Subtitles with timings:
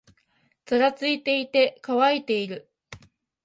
[0.65, 2.67] ざらついていて、乾いている